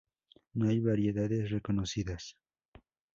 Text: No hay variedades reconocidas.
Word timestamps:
No 0.55 0.67
hay 0.69 0.79
variedades 0.79 1.51
reconocidas. 1.51 2.35